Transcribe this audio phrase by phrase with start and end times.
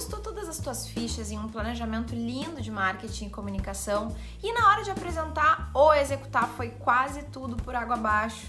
[0.00, 4.70] apostou todas as tuas fichas em um planejamento lindo de marketing e comunicação e na
[4.70, 8.46] hora de apresentar ou executar foi quase tudo por água abaixo?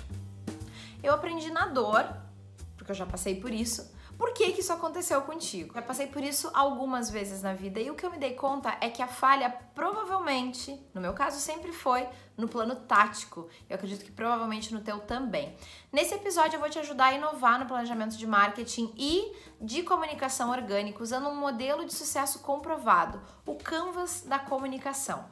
[1.04, 2.08] Eu aprendi na dor,
[2.78, 5.74] porque eu já passei por isso, por que, que isso aconteceu contigo?
[5.74, 8.78] Já passei por isso algumas vezes na vida e o que eu me dei conta
[8.80, 13.50] é que a falha provavelmente, no meu caso sempre foi no plano tático.
[13.68, 15.58] Eu acredito que provavelmente no teu também.
[15.92, 20.52] Nesse episódio eu vou te ajudar a inovar no planejamento de marketing e de comunicação
[20.52, 25.32] orgânica usando um modelo de sucesso comprovado, o Canvas da comunicação.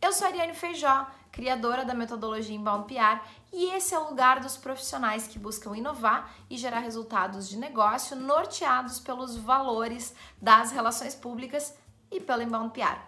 [0.00, 1.06] Eu sou a Ariane Feijó,
[1.38, 3.20] criadora da metodologia Inbound PR,
[3.52, 8.16] e esse é o lugar dos profissionais que buscam inovar e gerar resultados de negócio
[8.16, 11.74] norteados pelos valores das relações públicas
[12.10, 13.00] e pelo Inbound PR.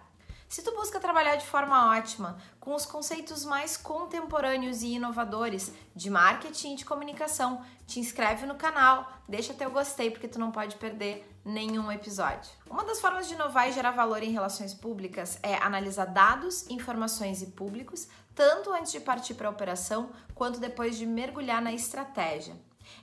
[0.51, 6.09] Se tu busca trabalhar de forma ótima, com os conceitos mais contemporâneos e inovadores de
[6.09, 10.75] marketing e de comunicação, te inscreve no canal, deixa teu gostei porque tu não pode
[10.75, 12.51] perder nenhum episódio.
[12.69, 17.41] Uma das formas de inovar e gerar valor em relações públicas é analisar dados, informações
[17.41, 22.55] e públicos, tanto antes de partir para a operação quanto depois de mergulhar na estratégia.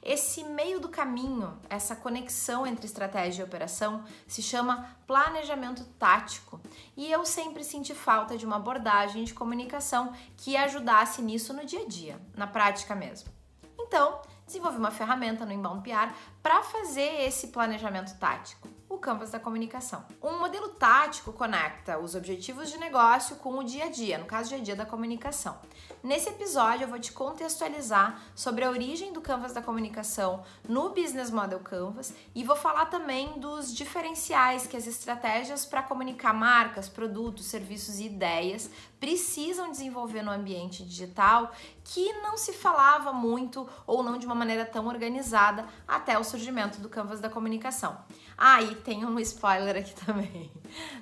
[0.02, 6.60] Esse meio do caminho, essa conexão entre estratégia e operação, se chama planejamento tático.
[6.96, 11.82] E eu sempre senti falta de uma abordagem de comunicação que ajudasse nisso no dia
[11.82, 13.30] a dia, na prática mesmo.
[13.78, 18.68] Então, desenvolvi uma ferramenta no Inbound PR para fazer esse planejamento tático
[18.98, 20.04] o Canvas da comunicação.
[20.20, 24.48] Um modelo tático conecta os objetivos de negócio com o dia a dia, no caso,
[24.48, 25.56] dia a dia da comunicação.
[26.02, 31.30] Nesse episódio, eu vou te contextualizar sobre a origem do Canvas da comunicação no Business
[31.30, 37.46] Model Canvas e vou falar também dos diferenciais que as estratégias para comunicar marcas, produtos,
[37.46, 38.68] serviços e ideias
[38.98, 41.52] precisam desenvolver no ambiente digital
[41.84, 46.80] que não se falava muito ou não de uma maneira tão organizada até o surgimento
[46.80, 47.96] do Canvas da comunicação.
[48.40, 50.52] Ah, e tem um spoiler aqui também.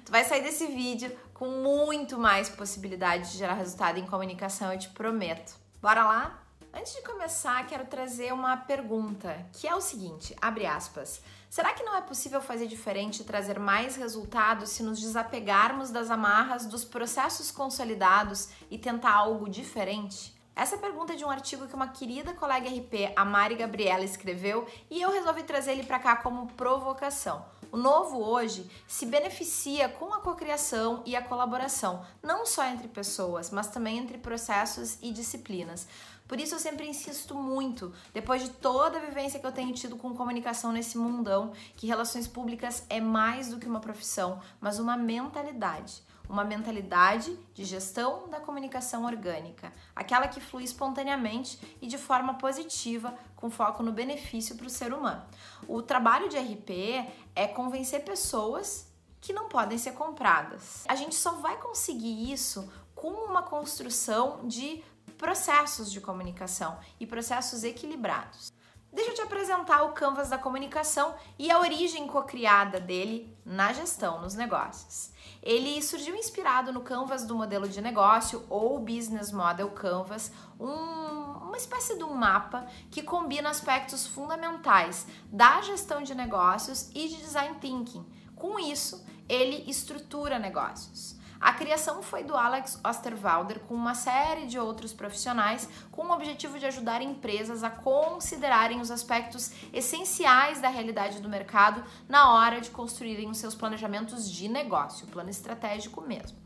[0.04, 4.78] Tu vai sair desse vídeo com muito mais possibilidade de gerar resultado em comunicação, eu
[4.78, 5.54] te prometo.
[5.82, 6.42] Bora lá?
[6.72, 11.22] Antes de começar, quero trazer uma pergunta, que é o seguinte, abre aspas.
[11.48, 16.10] Será que não é possível fazer diferente e trazer mais resultados se nos desapegarmos das
[16.10, 20.35] amarras dos processos consolidados e tentar algo diferente?
[20.56, 24.66] Essa pergunta é de um artigo que uma querida colega RP, a Mari Gabriela, escreveu
[24.90, 27.44] e eu resolvi trazer ele para cá como provocação.
[27.70, 33.50] O novo hoje se beneficia com a cocriação e a colaboração, não só entre pessoas,
[33.50, 35.86] mas também entre processos e disciplinas.
[36.26, 39.94] Por isso eu sempre insisto muito, depois de toda a vivência que eu tenho tido
[39.94, 44.96] com comunicação nesse mundão, que relações públicas é mais do que uma profissão, mas uma
[44.96, 52.34] mentalidade uma mentalidade de gestão da comunicação orgânica, aquela que flui espontaneamente e de forma
[52.34, 55.22] positiva, com foco no benefício para o ser humano.
[55.68, 60.84] O trabalho de RP é convencer pessoas que não podem ser compradas.
[60.88, 64.82] A gente só vai conseguir isso com uma construção de
[65.18, 68.52] processos de comunicação e processos equilibrados.
[68.96, 74.22] Deixa eu te apresentar o Canvas da comunicação e a origem cocriada dele na gestão,
[74.22, 75.10] nos negócios.
[75.42, 81.58] Ele surgiu inspirado no Canvas do modelo de negócio ou Business Model Canvas, um, uma
[81.58, 87.54] espécie de um mapa que combina aspectos fundamentais da gestão de negócios e de design
[87.60, 88.02] thinking.
[88.34, 91.15] Com isso, ele estrutura negócios.
[91.40, 96.58] A criação foi do Alex Osterwalder com uma série de outros profissionais com o objetivo
[96.58, 102.70] de ajudar empresas a considerarem os aspectos essenciais da realidade do mercado na hora de
[102.70, 106.38] construírem os seus planejamentos de negócio, plano estratégico mesmo.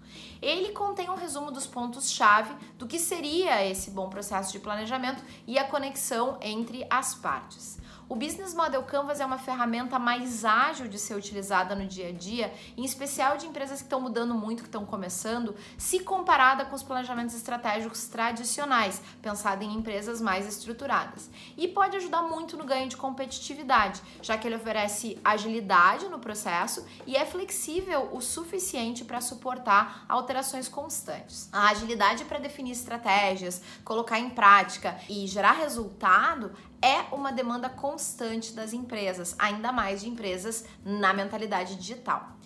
[0.42, 5.58] Ele contém um resumo dos pontos-chave do que seria esse bom processo de planejamento e
[5.58, 7.79] a conexão entre as partes.
[8.10, 12.12] O Business Model Canvas é uma ferramenta mais ágil de ser utilizada no dia a
[12.12, 16.74] dia, em especial de empresas que estão mudando muito, que estão começando, se comparada com
[16.74, 21.30] os planejamentos estratégicos tradicionais, pensado em empresas mais estruturadas.
[21.56, 26.84] E pode ajudar muito no ganho de competitividade, já que ele oferece agilidade no processo
[27.06, 31.48] e é flexível o suficiente para suportar alterações constantes.
[31.52, 36.50] A agilidade para definir estratégias, colocar em prática e gerar resultado
[36.82, 42.36] é uma demanda constante das empresas, ainda mais de empresas na mentalidade digital.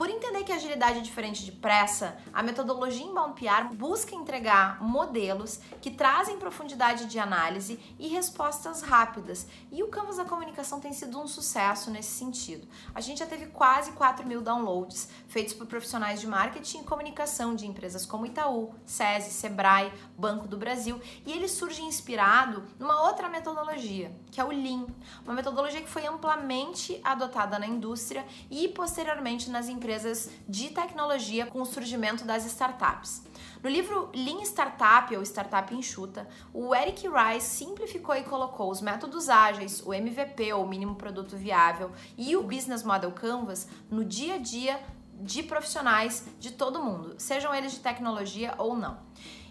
[0.00, 5.60] Por entender que agilidade é diferente de pressa, a metodologia Inbound PR busca entregar modelos
[5.82, 9.46] que trazem profundidade de análise e respostas rápidas.
[9.70, 12.66] E o Canvas da Comunicação tem sido um sucesso nesse sentido.
[12.94, 17.54] A gente já teve quase 4 mil downloads feitos por profissionais de marketing e comunicação
[17.54, 20.98] de empresas como Itaú, SESI, Sebrae, Banco do Brasil.
[21.26, 24.86] E ele surge inspirado numa outra metodologia, que é o Lean,
[25.24, 31.60] uma metodologia que foi amplamente adotada na indústria e posteriormente nas empresas de tecnologia com
[31.60, 33.22] o surgimento das startups.
[33.62, 39.28] No livro Lean Startup ou Startup Enxuta, o Eric Rice simplificou e colocou os métodos
[39.28, 44.38] ágeis, o MVP ou mínimo produto viável e o Business Model Canvas no dia a
[44.38, 44.80] dia
[45.20, 48.98] de profissionais de todo mundo, sejam eles de tecnologia ou não.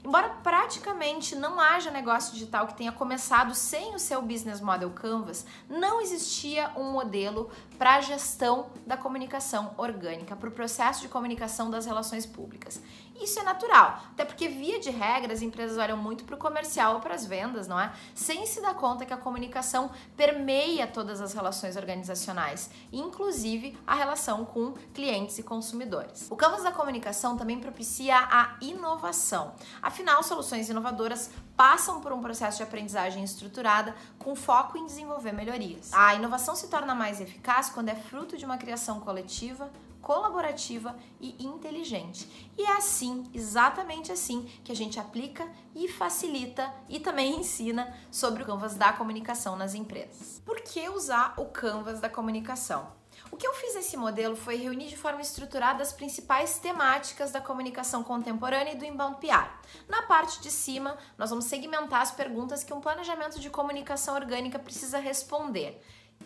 [0.03, 5.45] Embora praticamente não haja negócio digital que tenha começado sem o seu business model Canvas,
[5.69, 11.69] não existia um modelo para a gestão da comunicação orgânica, para o processo de comunicação
[11.69, 12.81] das relações públicas.
[13.21, 16.95] Isso é natural, até porque, via de regra, as empresas olham muito para o comercial
[16.95, 17.91] ou para as vendas, não é?
[18.15, 24.45] Sem se dar conta que a comunicação permeia todas as relações organizacionais, inclusive a relação
[24.45, 26.27] com clientes e consumidores.
[26.29, 29.53] O Canvas da comunicação também propicia a inovação.
[29.89, 35.91] Afinal, soluções inovadoras passam por um processo de aprendizagem estruturada com foco em desenvolver melhorias.
[35.91, 39.67] A inovação se torna mais eficaz quando é fruto de uma criação coletiva,
[40.01, 42.51] colaborativa e inteligente.
[42.57, 48.43] E é assim, exatamente assim, que a gente aplica e facilita e também ensina sobre
[48.43, 50.41] o Canvas da comunicação nas empresas.
[50.45, 52.99] Por que usar o Canvas da comunicação?
[53.31, 57.41] O que eu fiz nesse modelo foi reunir de forma estruturada as principais temáticas da
[57.41, 59.49] comunicação contemporânea e do inbound PR.
[59.87, 64.57] Na parte de cima, nós vamos segmentar as perguntas que um planejamento de comunicação orgânica
[64.57, 65.79] precisa responder.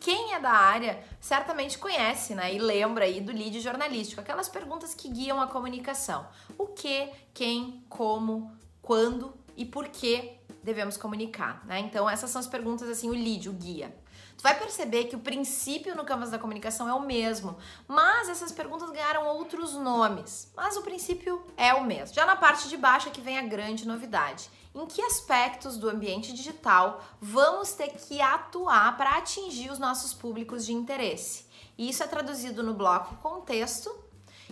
[0.03, 2.53] Quem é da área certamente conhece, né?
[2.53, 6.27] E lembra aí do lead jornalístico, aquelas perguntas que guiam a comunicação.
[6.57, 8.51] O que, quem, como,
[8.81, 11.79] quando e por que devemos comunicar, né?
[11.79, 13.95] Então essas são as perguntas assim, o lead, o guia.
[14.38, 17.57] Tu vai perceber que o princípio no Canvas da comunicação é o mesmo,
[17.88, 22.13] mas essas perguntas ganharam outros nomes, mas o princípio é o mesmo.
[22.13, 24.50] Já na parte de baixo é que vem a grande novidade.
[24.75, 30.65] Em que aspectos do ambiente digital vamos ter que atuar para atingir os nossos públicos
[30.65, 31.45] de interesse?
[31.77, 33.93] Isso é traduzido no bloco contexto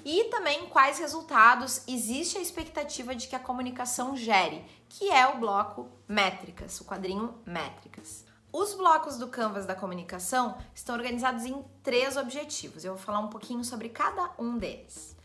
[0.06, 5.40] e também quais resultados existe a expectativa de que a comunicação gere, que é o
[5.40, 8.24] bloco métricas, o quadrinho métricas.
[8.54, 12.84] Os blocos do Canvas da comunicação estão organizados em três objetivos.
[12.84, 15.16] Eu vou falar um pouquinho sobre cada um deles.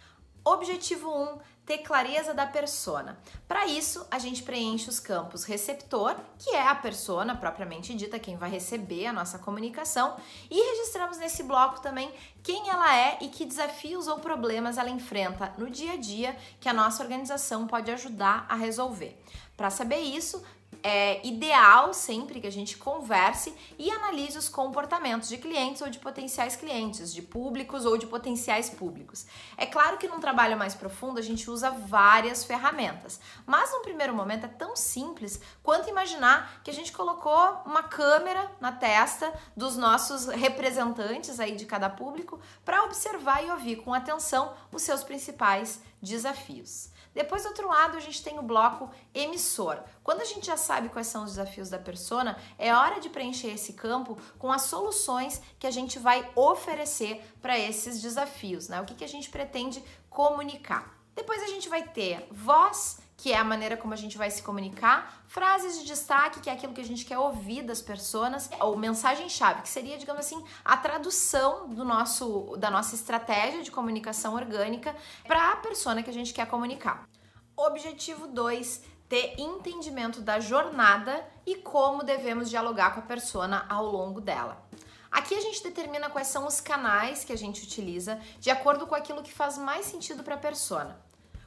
[0.44, 3.18] Objetivo 1, um, ter clareza da persona.
[3.48, 8.36] Para isso, a gente preenche os campos receptor, que é a persona propriamente dita, quem
[8.36, 10.16] vai receber a nossa comunicação,
[10.48, 12.10] e registramos nesse bloco também
[12.42, 16.68] quem ela é e que desafios ou problemas ela enfrenta no dia a dia que
[16.68, 19.20] a nossa organização pode ajudar a resolver.
[19.56, 20.44] Para saber isso,
[20.82, 25.98] é ideal sempre que a gente converse e analise os comportamentos de clientes ou de
[25.98, 29.26] potenciais clientes, de públicos ou de potenciais públicos.
[29.56, 34.14] É claro que num trabalho mais profundo a gente usa várias ferramentas, mas num primeiro
[34.14, 39.76] momento é tão simples quanto imaginar que a gente colocou uma câmera na testa dos
[39.76, 45.80] nossos representantes aí de cada público para observar e ouvir com atenção os seus principais
[46.06, 46.90] desafios.
[47.14, 49.82] Depois, do outro lado, a gente tem o bloco emissor.
[50.04, 53.48] Quando a gente já sabe quais são os desafios da persona, é hora de preencher
[53.48, 58.80] esse campo com as soluções que a gente vai oferecer para esses desafios, né?
[58.80, 60.94] O que, que a gente pretende comunicar.
[61.14, 64.42] Depois a gente vai ter voz, que é a maneira como a gente vai se
[64.42, 68.76] comunicar, frases de destaque, que é aquilo que a gente quer ouvir das pessoas, ou
[68.76, 74.94] mensagem-chave, que seria, digamos assim, a tradução do nosso, da nossa estratégia de comunicação orgânica
[75.26, 77.08] para a persona que a gente quer comunicar.
[77.56, 84.20] Objetivo 2, ter entendimento da jornada e como devemos dialogar com a persona ao longo
[84.20, 84.62] dela.
[85.10, 88.94] Aqui a gente determina quais são os canais que a gente utiliza de acordo com
[88.94, 91.05] aquilo que faz mais sentido para a persona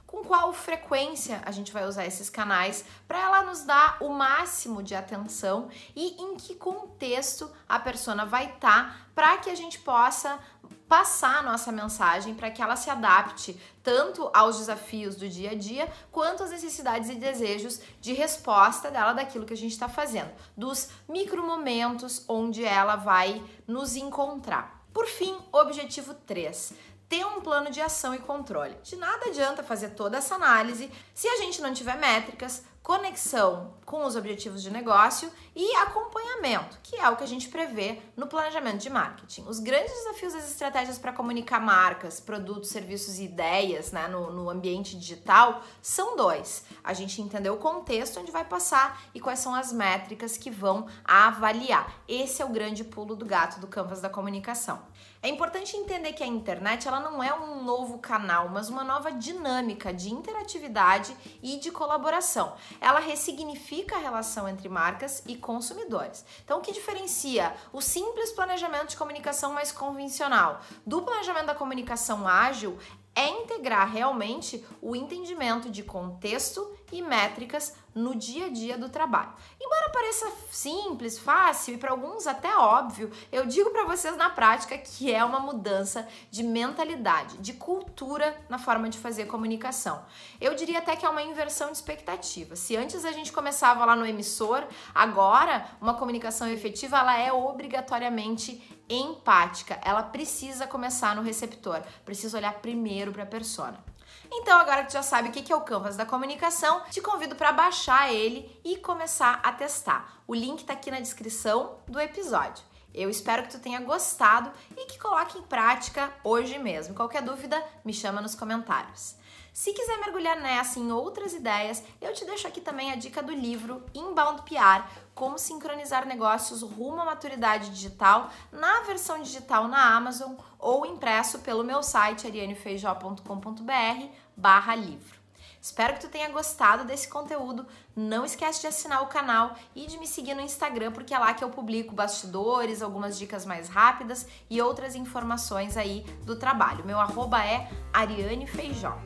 [0.09, 4.81] com qual frequência a gente vai usar esses canais para ela nos dar o máximo
[4.81, 9.77] de atenção e em que contexto a persona vai estar tá para que a gente
[9.77, 10.39] possa
[10.87, 15.87] passar nossa mensagem para que ela se adapte tanto aos desafios do dia a dia
[16.11, 20.89] quanto às necessidades e desejos de resposta dela daquilo que a gente está fazendo, dos
[21.07, 24.79] micro momentos onde ela vai nos encontrar.
[24.91, 26.73] Por fim, objetivo 3
[27.09, 28.77] ter um plano de ação e controle.
[28.83, 34.05] De nada adianta fazer toda essa análise se a gente não tiver métricas, conexão com
[34.05, 38.77] os objetivos de negócio e acompanhamento, que é o que a gente prevê no planejamento
[38.77, 39.45] de marketing.
[39.47, 44.49] Os grandes desafios das estratégias para comunicar marcas, produtos, serviços e ideias né, no, no
[44.49, 46.63] ambiente digital são dois.
[46.83, 50.87] A gente entender o contexto onde vai passar e quais são as métricas que vão
[51.03, 51.93] avaliar.
[52.07, 54.81] Esse é o grande pulo do gato do canvas da comunicação.
[55.21, 59.11] É importante entender que a internet ela não é um novo canal, mas uma nova
[59.11, 62.55] dinâmica de interatividade e de colaboração.
[62.79, 66.23] Ela ressignifica a relação entre marcas e consumidores.
[66.45, 72.25] Então, o que diferencia o simples planejamento de comunicação mais convencional do planejamento da comunicação
[72.25, 72.79] ágil
[73.13, 79.33] é integrar realmente o entendimento de contexto e métricas no dia a dia do trabalho.
[79.59, 84.77] Embora pareça simples, fácil e para alguns até óbvio, eu digo para vocês na prática
[84.77, 90.03] que é uma mudança de mentalidade, de cultura na forma de fazer comunicação.
[90.39, 92.55] Eu diria até que é uma inversão de expectativa.
[92.55, 98.79] Se antes a gente começava lá no emissor, agora uma comunicação efetiva ela é obrigatoriamente
[98.89, 99.79] empática.
[99.83, 103.88] Ela precisa começar no receptor, precisa olhar primeiro para a persona.
[104.31, 107.51] Então, agora que já sabe o que é o Canvas da comunicação, te convido para
[107.51, 110.21] baixar ele e começar a testar.
[110.27, 112.63] O link está aqui na descrição do episódio.
[112.93, 116.95] Eu espero que tu tenha gostado e que coloque em prática hoje mesmo.
[116.95, 119.15] Qualquer dúvida, me chama nos comentários.
[119.53, 123.31] Se quiser mergulhar nessa em outras ideias, eu te deixo aqui também a dica do
[123.31, 130.35] livro Inbound PR, como sincronizar negócios rumo à maturidade digital, na versão digital na Amazon
[130.57, 135.19] ou impresso pelo meu site arianefeijó.com.br barra livro.
[135.61, 137.67] Espero que tu tenha gostado desse conteúdo.
[137.93, 141.33] Não esquece de assinar o canal e de me seguir no Instagram, porque é lá
[141.33, 146.85] que eu publico bastidores, algumas dicas mais rápidas e outras informações aí do trabalho.
[146.85, 148.97] Meu arroba é Ariane Feijó.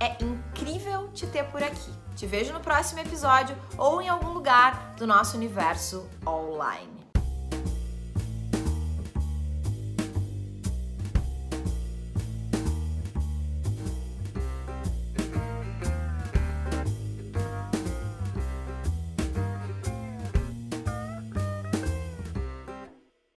[0.00, 1.92] É incrível te ter por aqui.
[2.16, 6.99] Te vejo no próximo episódio ou em algum lugar do nosso universo online.